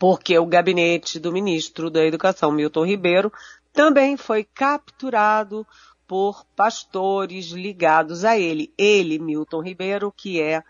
porque 0.00 0.36
o 0.36 0.46
gabinete 0.46 1.20
do 1.20 1.30
ministro 1.30 1.88
da 1.88 2.04
Educação, 2.04 2.50
Milton 2.50 2.86
Ribeiro, 2.86 3.32
também 3.72 4.16
foi 4.16 4.42
capturado 4.42 5.64
por 6.06 6.44
pastores 6.56 7.46
ligados 7.46 8.24
a 8.24 8.38
ele. 8.38 8.72
Ele, 8.78 9.18
Milton 9.18 9.62
Ribeiro, 9.62 10.12
que 10.16 10.40
é 10.40 10.62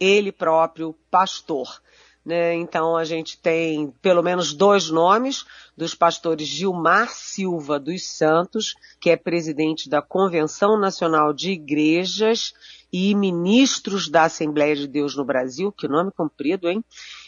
ele 0.00 0.32
próprio 0.32 0.94
pastor. 1.10 1.80
Né? 2.24 2.54
Então 2.54 2.94
a 2.94 3.04
gente 3.04 3.38
tem 3.38 3.90
pelo 4.02 4.22
menos 4.22 4.52
dois 4.52 4.90
nomes 4.90 5.46
dos 5.76 5.94
pastores 5.94 6.46
Gilmar 6.46 7.08
Silva 7.08 7.80
dos 7.80 8.06
Santos, 8.06 8.74
que 9.00 9.08
é 9.08 9.16
presidente 9.16 9.88
da 9.88 10.02
Convenção 10.02 10.78
Nacional 10.78 11.32
de 11.32 11.52
Igrejas 11.52 12.52
e 12.92 13.14
ministros 13.14 14.08
da 14.08 14.24
Assembleia 14.24 14.76
de 14.76 14.86
Deus 14.86 15.16
no 15.16 15.24
Brasil, 15.24 15.72
que 15.72 15.88
nome 15.88 16.10
comprido, 16.10 16.68
hein? 16.68 16.84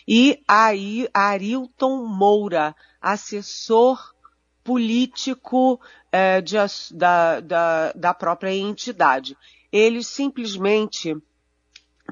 E 0.06 0.42
aí 0.46 1.08
Arilton 1.14 2.04
Moura, 2.06 2.74
assessor 3.00 4.14
político 4.70 5.80
é, 6.12 6.40
de, 6.40 6.54
da, 6.92 7.40
da, 7.40 7.92
da 7.92 8.14
própria 8.14 8.54
entidade. 8.54 9.36
Eles 9.72 10.06
simplesmente 10.06 11.16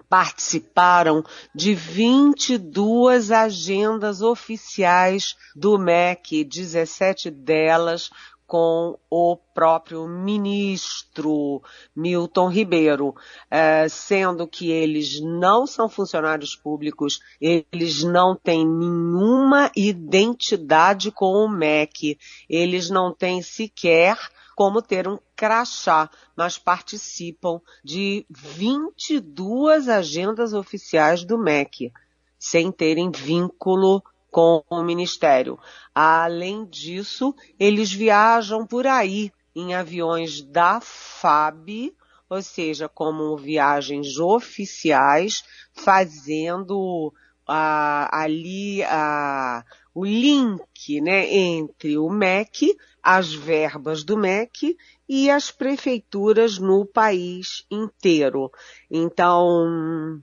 participaram 0.08 1.24
de 1.54 1.72
22 1.72 3.30
agendas 3.30 4.22
oficiais 4.22 5.36
do 5.54 5.78
MEC, 5.78 6.42
17 6.42 7.30
delas 7.30 8.10
com 8.48 8.98
o 9.10 9.36
próprio 9.36 10.08
ministro 10.08 11.62
Milton 11.94 12.48
Ribeiro, 12.48 13.14
eh, 13.50 13.86
sendo 13.90 14.48
que 14.48 14.70
eles 14.70 15.20
não 15.20 15.66
são 15.66 15.86
funcionários 15.86 16.56
públicos, 16.56 17.20
eles 17.38 18.02
não 18.02 18.34
têm 18.34 18.66
nenhuma 18.66 19.70
identidade 19.76 21.10
com 21.12 21.44
o 21.44 21.46
MEC, 21.46 22.18
eles 22.48 22.88
não 22.88 23.12
têm 23.12 23.42
sequer 23.42 24.16
como 24.56 24.80
ter 24.80 25.06
um 25.06 25.18
crachá, 25.36 26.10
mas 26.34 26.56
participam 26.56 27.60
de 27.84 28.24
22 28.30 29.90
agendas 29.90 30.54
oficiais 30.54 31.22
do 31.22 31.36
MEC, 31.36 31.92
sem 32.38 32.72
terem 32.72 33.10
vínculo 33.10 34.02
com 34.38 34.62
o 34.70 34.84
Ministério. 34.84 35.58
Além 35.92 36.64
disso, 36.64 37.34
eles 37.58 37.92
viajam 37.92 38.64
por 38.64 38.86
aí 38.86 39.32
em 39.52 39.74
aviões 39.74 40.42
da 40.42 40.80
FAB, 40.80 41.92
ou 42.30 42.40
seja, 42.40 42.88
como 42.88 43.36
viagens 43.36 44.16
oficiais, 44.20 45.42
fazendo 45.72 47.12
ali 47.48 48.82
o 49.92 50.04
link 50.04 51.00
né, 51.00 51.34
entre 51.34 51.98
o 51.98 52.08
MEC, 52.08 52.76
as 53.02 53.34
verbas 53.34 54.04
do 54.04 54.16
MEC 54.16 54.76
e 55.08 55.28
as 55.28 55.50
prefeituras 55.50 56.58
no 56.58 56.86
país 56.86 57.66
inteiro. 57.68 58.52
Então, 58.88 60.22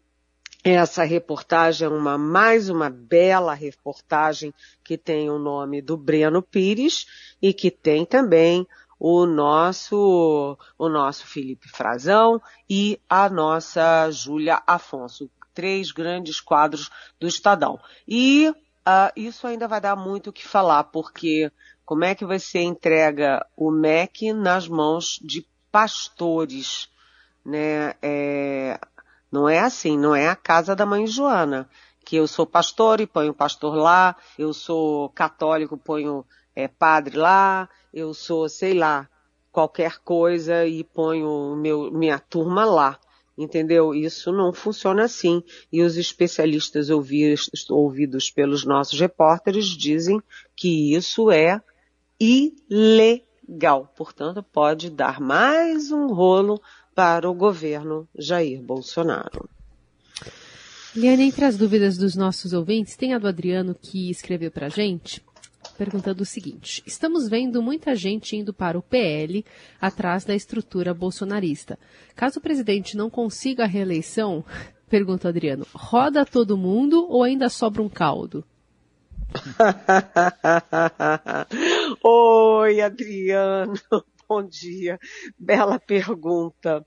essa 0.66 1.04
reportagem 1.04 1.86
é 1.86 1.90
uma, 1.90 2.18
mais 2.18 2.70
uma 2.70 2.90
bela 2.90 3.54
reportagem 3.54 4.52
que 4.84 4.98
tem 4.98 5.30
o 5.30 5.38
nome 5.38 5.80
do 5.80 5.96
Breno 5.96 6.42
Pires 6.42 7.06
e 7.40 7.54
que 7.54 7.70
tem 7.70 8.04
também 8.04 8.68
o 9.00 9.28
nosso, 9.28 10.58
o 10.76 10.90
nosso 10.90 11.28
Felipe 11.28 11.70
Frazão 11.70 12.42
e 12.68 13.00
a 13.08 13.30
nossa 13.30 14.10
Júlia 14.10 14.64
Afonso. 14.66 15.30
Três 15.54 15.92
grandes 15.92 16.42
quadros 16.42 16.90
do 17.20 17.28
Estadão. 17.28 17.80
E 18.08 18.50
uh, 18.50 19.12
isso 19.16 19.46
ainda 19.46 19.68
vai 19.68 19.80
dar 19.80 19.96
muito 19.96 20.32
o 20.32 20.34
que 20.34 20.48
falar, 20.48 20.86
porque 20.86 21.52
como 21.86 22.04
é 22.06 22.16
que 22.16 22.26
você 22.26 22.60
entrega 22.60 23.46
o 23.56 23.70
MEC 23.70 24.34
nas 24.34 24.68
mãos 24.68 25.20
de 25.22 25.46
pastores? 25.72 26.90
Né? 27.46 27.94
É, 28.02 28.80
não 29.36 29.50
é 29.50 29.60
assim, 29.60 29.98
não 29.98 30.16
é 30.16 30.30
a 30.30 30.36
casa 30.36 30.74
da 30.74 30.86
mãe 30.86 31.06
Joana, 31.06 31.70
que 32.06 32.16
eu 32.16 32.26
sou 32.26 32.46
pastor 32.46 33.02
e 33.02 33.06
ponho 33.06 33.34
pastor 33.34 33.76
lá, 33.76 34.16
eu 34.40 34.54
sou 34.54 35.10
católico, 35.10 35.78
ponho 35.78 36.26
é, 36.56 36.70
padre 36.70 37.18
lá, 37.18 37.68
eu 37.94 38.14
sou, 38.14 38.48
sei 38.48 38.74
lá, 38.74 39.10
qualquer 39.52 40.00
coisa 40.00 40.66
e 40.66 40.86
ponho 40.86 41.54
meu, 41.58 41.92
minha 41.92 42.18
turma 42.18 42.64
lá. 42.64 42.98
Entendeu? 43.38 43.94
Isso 43.94 44.32
não 44.32 44.54
funciona 44.54 45.04
assim. 45.04 45.44
E 45.70 45.82
os 45.82 45.98
especialistas 45.98 46.90
ouvidos, 46.90 47.50
ouvidos 47.70 48.32
pelos 48.32 48.64
nossos 48.64 48.98
repórteres 48.98 49.66
dizem 49.66 50.22
que 50.56 50.96
isso 50.96 51.30
é 51.30 51.62
ilegal. 52.18 53.92
Portanto, 53.98 54.42
pode 54.42 54.90
dar 54.90 55.20
mais 55.20 55.92
um 55.92 56.08
rolo 56.08 56.62
para 56.96 57.30
o 57.30 57.34
governo 57.34 58.08
Jair 58.18 58.62
Bolsonaro. 58.62 59.50
Liane, 60.96 61.24
entre 61.24 61.44
as 61.44 61.58
dúvidas 61.58 61.98
dos 61.98 62.16
nossos 62.16 62.54
ouvintes, 62.54 62.96
tem 62.96 63.14
a 63.14 63.20
do 63.20 63.28
Adriano 63.28 63.76
que 63.76 64.10
escreveu 64.10 64.50
para 64.50 64.68
a 64.68 64.70
gente 64.70 65.22
perguntando 65.78 66.24
o 66.24 66.26
seguinte: 66.26 66.82
estamos 66.86 67.28
vendo 67.28 67.62
muita 67.62 67.96
gente 67.96 68.36
indo 68.36 68.54
para 68.54 68.78
o 68.78 68.82
PL 68.82 69.46
atrás 69.80 70.24
da 70.24 70.36
estrutura 70.36 70.94
bolsonarista. 70.94 71.78
Caso 72.16 72.40
o 72.40 72.42
presidente 72.42 72.98
não 72.98 73.10
consiga 73.10 73.64
a 73.64 73.68
reeleição, 73.68 74.44
pergunta 74.90 75.30
Adriano, 75.30 75.66
roda 75.74 76.26
todo 76.26 76.58
mundo 76.58 77.06
ou 77.10 77.24
ainda 77.24 77.50
sobra 77.50 77.82
um 77.82 77.90
caldo? 77.90 78.44
Oi, 82.02 82.82
Adriano. 82.82 83.74
Bom 84.28 84.44
dia. 84.44 85.00
Bela 85.38 85.80
pergunta. 85.80 86.86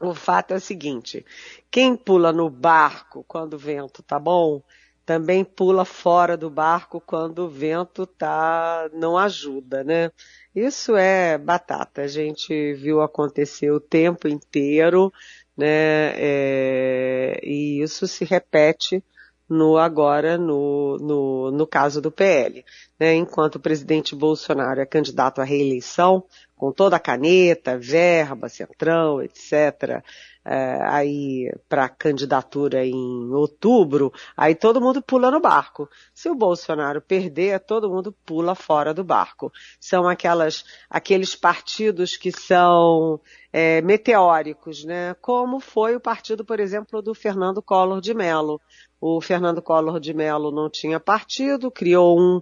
O 0.00 0.14
fato 0.14 0.52
é 0.52 0.56
o 0.56 0.60
seguinte: 0.60 1.24
quem 1.70 1.96
pula 1.96 2.32
no 2.32 2.50
barco 2.50 3.24
quando 3.26 3.54
o 3.54 3.58
vento 3.58 4.02
tá 4.02 4.18
bom, 4.18 4.62
também 5.06 5.44
pula 5.44 5.84
fora 5.84 6.36
do 6.36 6.50
barco 6.50 7.00
quando 7.00 7.40
o 7.44 7.48
vento 7.48 8.06
tá 8.06 8.90
não 8.92 9.16
ajuda, 9.16 9.84
né? 9.84 10.10
Isso 10.54 10.96
é 10.96 11.38
batata. 11.38 12.02
A 12.02 12.08
gente 12.08 12.74
viu 12.74 13.00
acontecer 13.00 13.70
o 13.70 13.80
tempo 13.80 14.26
inteiro, 14.28 15.12
né? 15.56 16.12
É, 16.16 17.40
e 17.42 17.80
isso 17.82 18.06
se 18.06 18.24
repete 18.24 19.02
no 19.48 19.78
agora 19.78 20.36
no, 20.36 20.98
no, 20.98 21.50
no 21.52 21.66
caso 21.66 22.02
do 22.02 22.10
PL. 22.10 22.64
Né? 22.98 23.14
Enquanto 23.14 23.56
o 23.56 23.60
presidente 23.60 24.14
Bolsonaro 24.14 24.80
é 24.80 24.86
candidato 24.86 25.40
à 25.40 25.44
reeleição, 25.44 26.24
com 26.56 26.72
toda 26.72 26.96
a 26.96 27.00
caneta, 27.00 27.78
verba, 27.78 28.48
centrão, 28.48 29.22
etc., 29.22 30.02
é, 30.50 30.78
aí 30.82 31.52
para 31.68 31.90
candidatura 31.90 32.84
em 32.84 33.30
outubro, 33.32 34.10
aí 34.34 34.54
todo 34.54 34.80
mundo 34.80 35.02
pula 35.02 35.30
no 35.30 35.40
barco. 35.40 35.90
Se 36.14 36.30
o 36.30 36.34
Bolsonaro 36.34 37.02
perder, 37.02 37.60
todo 37.60 37.90
mundo 37.90 38.14
pula 38.24 38.54
fora 38.54 38.94
do 38.94 39.04
barco. 39.04 39.52
São 39.78 40.08
aquelas, 40.08 40.64
aqueles 40.88 41.36
partidos 41.36 42.16
que 42.16 42.32
são 42.32 43.20
é, 43.52 43.82
meteóricos, 43.82 44.84
né? 44.84 45.14
Como 45.20 45.60
foi 45.60 45.94
o 45.94 46.00
partido, 46.00 46.46
por 46.46 46.58
exemplo, 46.60 47.02
do 47.02 47.14
Fernando 47.14 47.60
Collor 47.60 48.00
de 48.00 48.14
Mello. 48.14 48.58
O 48.98 49.20
Fernando 49.20 49.60
Collor 49.60 50.00
de 50.00 50.14
Mello 50.14 50.50
não 50.50 50.70
tinha 50.70 50.98
partido, 50.98 51.70
criou 51.70 52.18
um 52.18 52.40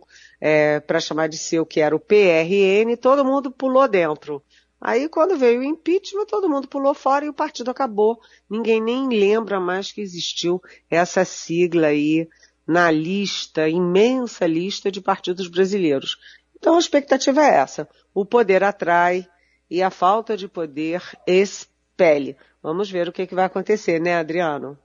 é, 0.48 0.78
para 0.78 1.00
chamar 1.00 1.28
de 1.28 1.36
seu 1.36 1.66
que 1.66 1.80
era 1.80 1.96
o 1.96 1.98
PRN, 1.98 2.96
todo 3.00 3.24
mundo 3.24 3.50
pulou 3.50 3.88
dentro. 3.88 4.40
Aí 4.80 5.08
quando 5.08 5.36
veio 5.36 5.58
o 5.58 5.64
impeachment, 5.64 6.24
todo 6.26 6.48
mundo 6.48 6.68
pulou 6.68 6.94
fora 6.94 7.24
e 7.24 7.28
o 7.28 7.34
partido 7.34 7.68
acabou. 7.68 8.20
Ninguém 8.48 8.80
nem 8.80 9.08
lembra 9.08 9.58
mais 9.58 9.90
que 9.90 10.00
existiu 10.00 10.62
essa 10.88 11.24
sigla 11.24 11.88
aí 11.88 12.28
na 12.64 12.92
lista, 12.92 13.68
imensa 13.68 14.46
lista 14.46 14.88
de 14.88 15.00
partidos 15.00 15.48
brasileiros. 15.48 16.16
Então 16.56 16.76
a 16.76 16.78
expectativa 16.78 17.42
é 17.42 17.56
essa. 17.56 17.88
O 18.14 18.24
poder 18.24 18.62
atrai 18.62 19.26
e 19.68 19.82
a 19.82 19.90
falta 19.90 20.36
de 20.36 20.46
poder 20.46 21.02
expele. 21.26 22.36
Vamos 22.62 22.88
ver 22.88 23.08
o 23.08 23.12
que, 23.12 23.26
que 23.26 23.34
vai 23.34 23.46
acontecer, 23.46 24.00
né, 24.00 24.14
Adriano? 24.14 24.78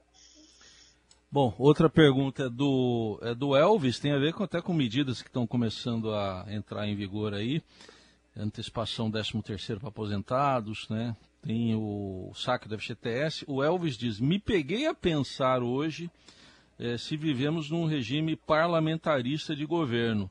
Bom, 1.32 1.56
outra 1.58 1.90
pergunta 1.90 2.44
é 2.44 2.50
do, 2.50 3.18
é 3.22 3.34
do 3.34 3.56
Elvis, 3.56 4.00
tem 4.00 4.12
a 4.12 4.20
ver 4.20 4.34
com, 4.34 4.44
até 4.44 4.62
com 4.62 4.74
medidas 4.74 5.22
que 5.22 5.30
estão 5.30 5.48
começando 5.48 6.14
a 6.14 6.46
entrar 6.50 6.86
em 6.86 6.94
vigor 6.94 7.34
aí 7.34 7.64
antecipação 8.36 9.10
13 9.10 9.42
terceiro 9.42 9.80
para 9.80 9.90
aposentados, 9.90 10.90
né? 10.90 11.16
Tem 11.42 11.74
o 11.74 12.32
saque 12.36 12.68
do 12.68 12.78
FGTS. 12.78 13.46
O 13.48 13.64
Elvis 13.64 13.98
diz, 13.98 14.20
me 14.20 14.40
peguei 14.40 14.88
a 14.88 14.94
pensar 14.94 15.64
hoje 15.64 16.12
é, 16.78 16.98
se 16.98 17.16
vivemos 17.16 17.70
num 17.70 17.86
regime 17.86 18.36
parlamentarista 18.36 19.56
de 19.56 19.66
governo. 19.66 20.30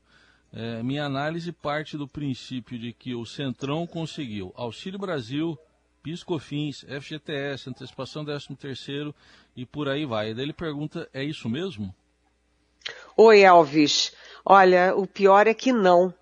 É, 0.52 0.82
minha 0.82 1.04
análise 1.04 1.50
parte 1.50 1.96
do 1.96 2.06
princípio 2.06 2.78
de 2.78 2.92
que 2.92 3.14
o 3.14 3.24
Centrão 3.24 3.86
conseguiu 3.86 4.52
Auxílio 4.54 4.98
Brasil, 4.98 5.58
PIS/COFINS, 6.02 6.84
FGTS, 7.00 7.70
antecipação 7.70 8.24
13 8.24 8.56
terceiro 8.56 9.14
e 9.56 9.66
por 9.66 9.88
aí 9.88 10.04
vai. 10.04 10.30
E 10.30 10.34
daí 10.34 10.44
ele 10.44 10.52
pergunta, 10.52 11.08
é 11.12 11.22
isso 11.22 11.48
mesmo? 11.48 11.94
Oi, 13.16 13.42
Elvis. 13.42 14.14
Olha, 14.44 14.94
o 14.96 15.06
pior 15.06 15.46
é 15.46 15.54
que 15.54 15.72
não 15.72 16.14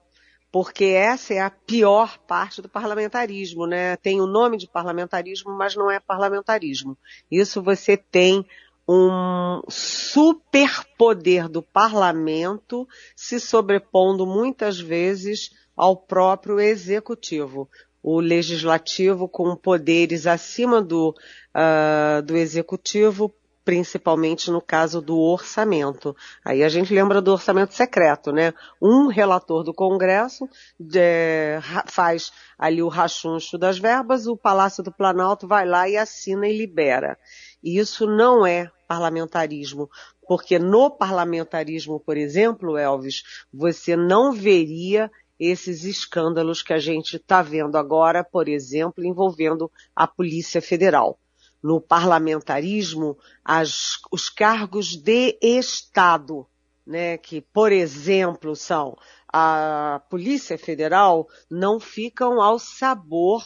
porque 0.51 0.85
essa 0.87 1.35
é 1.35 1.41
a 1.41 1.51
pior 1.51 2.19
parte 2.27 2.63
do 2.63 2.69
parlamentarismo, 2.69 3.67
né? 3.67 3.97
Tem 3.97 4.21
o 4.21 4.27
nome 4.27 4.57
de 4.57 4.67
parlamentarismo, 4.67 5.53
mas 5.53 5.77
não 5.77 5.91
é 5.91 6.01
parlamentarismo. 6.01 6.97
Isso 7.31 7.63
você 7.63 7.97
tem 7.97 8.47
um 8.89 9.61
superpoder 9.69 11.49
do 11.49 11.63
parlamento 11.63 12.89
se 13.15 13.39
sobrepondo 13.39 14.27
muitas 14.27 14.81
vezes 14.81 15.51
ao 15.77 15.95
próprio 15.95 16.59
executivo. 16.59 17.69
O 18.11 18.21
legislativo 18.21 19.29
com 19.29 19.55
poderes 19.55 20.27
acima 20.27 20.81
do, 20.81 21.15
uh, 21.55 22.23
do 22.23 22.39
executivo 22.39 23.35
principalmente 23.69 24.51
no 24.51 24.63
caso 24.63 25.03
do 25.03 25.19
orçamento. 25.19 26.17
Aí 26.43 26.65
a 26.65 26.71
gente 26.71 26.95
lembra 26.95 27.21
do 27.21 27.33
orçamento 27.33 27.75
secreto, 27.75 28.33
né? 28.33 28.55
Um 28.81 29.09
relator 29.09 29.63
do 29.63 29.75
Congresso 29.75 30.49
é, 30.95 31.61
faz 31.85 32.33
ali 32.59 32.83
o 32.83 32.89
rachuncho 32.89 33.59
das 33.59 33.79
verbas, 33.79 34.27
o 34.27 34.39
Palácio 34.39 34.83
do 34.83 34.91
Planalto 34.91 35.47
vai 35.47 35.67
lá 35.67 35.87
e 35.87 35.99
assina 35.99 36.49
e 36.49 36.57
libera. 36.57 37.19
E 37.63 37.79
isso 37.79 38.07
não 38.07 38.47
é 38.47 38.71
parlamentarismo, 38.89 39.91
porque 40.27 40.59
no 40.59 40.91
parlamentarismo, 40.91 42.01
por 42.01 42.17
exemplo, 42.17 42.79
Elvis, 42.79 43.23
você 43.53 43.95
não 43.95 44.33
veria 44.33 45.11
esses 45.39 45.85
escândalos 45.85 46.63
que 46.63 46.73
a 46.73 46.79
gente 46.79 47.17
está 47.17 47.43
vendo 47.43 47.77
agora, 47.77 48.25
por 48.25 48.49
exemplo, 48.49 49.05
envolvendo 49.05 49.71
a 49.95 50.07
Polícia 50.07 50.61
Federal 50.61 51.19
no 51.63 51.81
parlamentarismo 51.81 53.19
as, 53.45 53.99
os 54.11 54.29
cargos 54.29 54.97
de 54.97 55.39
Estado, 55.43 56.47
né, 56.87 57.19
que, 57.19 57.41
por 57.41 57.73
exemplo, 57.73 58.57
são 58.57 58.97
a 59.31 60.01
Polícia 60.09 60.57
Federal, 60.57 61.29
não 61.51 61.79
ficam 61.79 62.41
ao 62.41 62.59
sabor 62.59 63.45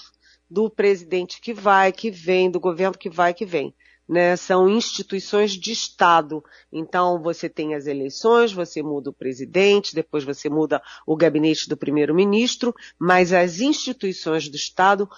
do 0.48 0.70
presidente 0.70 1.40
que 1.40 1.52
vai, 1.52 1.90
que 1.90 2.10
vem, 2.10 2.50
do 2.50 2.60
governo 2.60 2.96
que 2.96 3.10
vai, 3.10 3.34
que 3.34 3.46
vem. 3.46 3.74
Né, 4.12 4.36
são 4.36 4.68
instituições 4.68 5.52
de 5.52 5.72
Estado. 5.72 6.44
Então, 6.70 7.22
você 7.22 7.48
tem 7.48 7.74
as 7.74 7.86
eleições, 7.86 8.52
você 8.52 8.82
muda 8.82 9.08
o 9.08 9.12
presidente, 9.14 9.94
depois 9.94 10.22
você 10.22 10.50
muda 10.50 10.82
o 11.06 11.16
gabinete 11.16 11.66
do 11.66 11.78
primeiro-ministro, 11.78 12.74
mas 12.98 13.32
as 13.32 13.60
instituições 13.60 14.50
do 14.50 14.54
Estado 14.54 15.08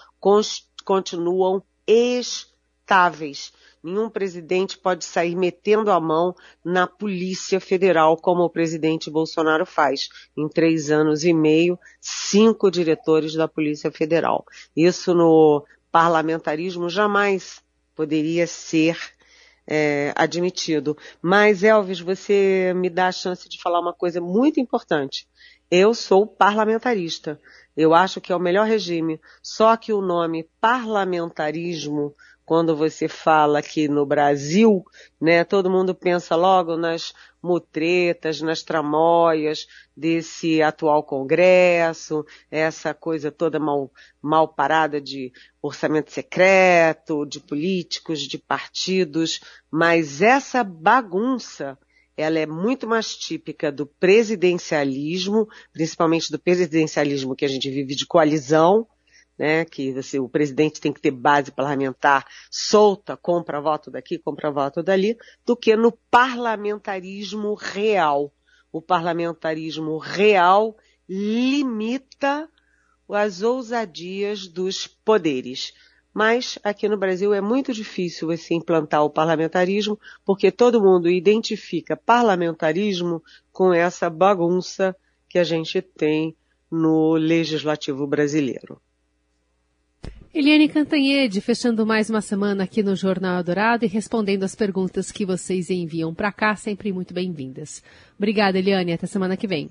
continuam 0.84 1.60
estáveis. 1.84 3.52
Nenhum 3.82 4.08
presidente 4.08 4.78
pode 4.78 5.04
sair 5.04 5.34
metendo 5.34 5.90
a 5.90 5.98
mão 5.98 6.32
na 6.64 6.86
Polícia 6.86 7.58
Federal, 7.58 8.16
como 8.16 8.44
o 8.44 8.50
presidente 8.50 9.10
Bolsonaro 9.10 9.66
faz. 9.66 10.08
Em 10.36 10.48
três 10.48 10.92
anos 10.92 11.24
e 11.24 11.32
meio, 11.32 11.76
cinco 12.00 12.70
diretores 12.70 13.34
da 13.34 13.48
Polícia 13.48 13.90
Federal. 13.90 14.44
Isso 14.76 15.12
no 15.12 15.66
parlamentarismo 15.90 16.88
jamais 16.88 17.63
poderia 17.94 18.46
ser 18.46 18.98
é, 19.66 20.12
admitido. 20.16 20.96
Mas, 21.20 21.62
Elvis, 21.62 22.00
você 22.00 22.72
me 22.74 22.90
dá 22.90 23.08
a 23.08 23.12
chance 23.12 23.48
de 23.48 23.60
falar 23.60 23.80
uma 23.80 23.92
coisa 23.92 24.20
muito 24.20 24.60
importante. 24.60 25.26
Eu 25.70 25.94
sou 25.94 26.26
parlamentarista. 26.26 27.40
Eu 27.76 27.94
acho 27.94 28.20
que 28.20 28.32
é 28.32 28.36
o 28.36 28.40
melhor 28.40 28.66
regime. 28.66 29.20
Só 29.42 29.76
que 29.76 29.92
o 29.92 30.00
nome 30.00 30.48
parlamentarismo 30.60 32.14
quando 32.44 32.76
você 32.76 33.08
fala 33.08 33.58
aqui 33.58 33.88
no 33.88 34.04
Brasil, 34.04 34.84
né, 35.20 35.44
todo 35.44 35.70
mundo 35.70 35.94
pensa 35.94 36.36
logo 36.36 36.76
nas 36.76 37.14
mutretas, 37.42 38.40
nas 38.40 38.62
tramóias 38.62 39.66
desse 39.96 40.60
atual 40.62 41.02
Congresso, 41.02 42.24
essa 42.50 42.92
coisa 42.92 43.32
toda 43.32 43.58
mal, 43.58 43.90
mal 44.20 44.48
parada 44.48 45.00
de 45.00 45.32
orçamento 45.62 46.12
secreto, 46.12 47.24
de 47.24 47.40
políticos, 47.40 48.20
de 48.20 48.38
partidos, 48.38 49.40
mas 49.70 50.20
essa 50.20 50.62
bagunça, 50.62 51.78
ela 52.16 52.38
é 52.38 52.46
muito 52.46 52.86
mais 52.86 53.16
típica 53.16 53.72
do 53.72 53.86
presidencialismo, 53.86 55.48
principalmente 55.72 56.30
do 56.30 56.38
presidencialismo 56.38 57.34
que 57.34 57.44
a 57.44 57.48
gente 57.48 57.68
vive 57.70 57.94
de 57.94 58.06
coalizão, 58.06 58.86
né, 59.38 59.64
que 59.64 59.92
você, 59.92 60.18
o 60.20 60.28
presidente 60.28 60.80
tem 60.80 60.92
que 60.92 61.00
ter 61.00 61.10
base 61.10 61.50
parlamentar 61.50 62.24
solta, 62.50 63.16
compra 63.16 63.60
voto 63.60 63.90
daqui, 63.90 64.18
compra 64.18 64.50
voto 64.50 64.82
dali, 64.82 65.16
do 65.44 65.56
que 65.56 65.74
no 65.76 65.92
parlamentarismo 66.10 67.54
real. 67.54 68.32
O 68.72 68.80
parlamentarismo 68.80 69.98
real 69.98 70.76
limita 71.08 72.48
as 73.08 73.42
ousadias 73.42 74.46
dos 74.46 74.86
poderes. 74.86 75.72
Mas 76.14 76.60
aqui 76.62 76.88
no 76.88 76.96
Brasil 76.96 77.34
é 77.34 77.40
muito 77.40 77.72
difícil 77.72 78.28
você 78.28 78.54
implantar 78.54 79.04
o 79.04 79.10
parlamentarismo, 79.10 79.98
porque 80.24 80.52
todo 80.52 80.80
mundo 80.80 81.10
identifica 81.10 81.96
parlamentarismo 81.96 83.20
com 83.52 83.72
essa 83.72 84.08
bagunça 84.08 84.96
que 85.28 85.40
a 85.40 85.44
gente 85.44 85.82
tem 85.82 86.36
no 86.70 87.14
legislativo 87.14 88.06
brasileiro. 88.06 88.80
Eliane 90.32 90.68
Cantanhede, 90.68 91.40
fechando 91.40 91.86
mais 91.86 92.10
uma 92.10 92.20
semana 92.20 92.64
aqui 92.64 92.82
no 92.82 92.96
Jornal 92.96 93.42
Dourado 93.42 93.84
e 93.84 93.88
respondendo 93.88 94.42
as 94.42 94.54
perguntas 94.54 95.12
que 95.12 95.24
vocês 95.24 95.70
enviam 95.70 96.12
para 96.14 96.32
cá, 96.32 96.56
sempre 96.56 96.92
muito 96.92 97.14
bem-vindas. 97.14 97.82
Obrigada, 98.16 98.58
Eliane. 98.58 98.92
Até 98.92 99.06
semana 99.06 99.36
que 99.36 99.46
vem. 99.46 99.70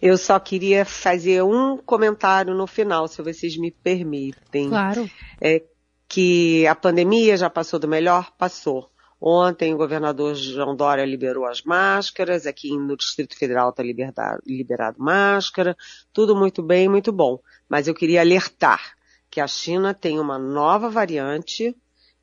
Eu 0.00 0.16
só 0.16 0.38
queria 0.38 0.84
fazer 0.84 1.42
um 1.42 1.76
comentário 1.76 2.54
no 2.54 2.66
final, 2.66 3.06
se 3.06 3.20
vocês 3.22 3.56
me 3.56 3.70
permitem. 3.70 4.68
Claro. 4.68 5.10
É 5.40 5.62
que 6.08 6.66
a 6.66 6.74
pandemia 6.74 7.36
já 7.36 7.48
passou 7.48 7.78
do 7.78 7.86
melhor? 7.86 8.32
Passou. 8.36 8.90
Ontem 9.20 9.74
o 9.74 9.76
governador 9.76 10.34
João 10.34 10.74
Dória 10.74 11.04
liberou 11.04 11.44
as 11.44 11.62
máscaras, 11.62 12.46
aqui 12.46 12.76
no 12.76 12.96
Distrito 12.96 13.36
Federal 13.36 13.68
está 13.68 13.82
liberado, 13.82 14.42
liberado 14.46 14.96
máscara, 14.98 15.76
tudo 16.10 16.34
muito 16.34 16.62
bem, 16.62 16.88
muito 16.88 17.12
bom. 17.12 17.38
Mas 17.68 17.86
eu 17.86 17.94
queria 17.94 18.22
alertar 18.22 18.94
que 19.30 19.40
a 19.40 19.46
China 19.46 19.92
tem 19.92 20.18
uma 20.18 20.38
nova 20.38 20.88
variante 20.88 21.76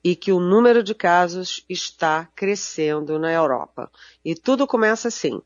e 0.03 0.15
que 0.15 0.31
o 0.31 0.39
número 0.39 0.81
de 0.81 0.95
casos 0.95 1.63
está 1.69 2.27
crescendo 2.35 3.19
na 3.19 3.31
Europa. 3.31 3.91
E 4.25 4.33
tudo 4.33 4.65
começa 4.65 5.07
assim. 5.07 5.39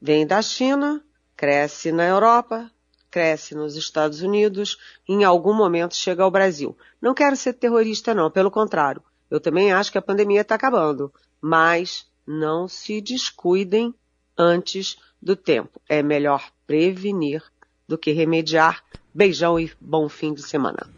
Vem 0.00 0.24
da 0.24 0.40
China, 0.40 1.04
cresce 1.38 1.92
na 1.92 2.04
Europa, 2.04 2.68
cresce 3.08 3.54
nos 3.54 3.76
Estados 3.76 4.22
Unidos, 4.22 4.76
em 5.08 5.22
algum 5.22 5.54
momento 5.54 5.94
chega 5.94 6.24
ao 6.24 6.32
Brasil. 6.32 6.76
Não 7.00 7.14
quero 7.14 7.36
ser 7.36 7.52
terrorista 7.52 8.12
não, 8.12 8.28
pelo 8.28 8.50
contrário. 8.50 9.00
Eu 9.30 9.38
também 9.38 9.72
acho 9.72 9.92
que 9.92 9.98
a 9.98 10.02
pandemia 10.02 10.40
está 10.40 10.56
acabando, 10.56 11.14
mas 11.40 12.08
não 12.26 12.66
se 12.66 13.00
descuidem 13.00 13.94
antes 14.36 14.96
do 15.22 15.36
tempo. 15.36 15.80
É 15.88 16.02
melhor 16.02 16.50
prevenir 16.66 17.44
do 17.86 17.96
que 17.96 18.10
remediar 18.10 18.82
Beijão 19.14 19.60
e 19.60 19.72
bom 19.80 20.08
fim 20.08 20.34
de 20.34 20.42
semana. 20.42 20.97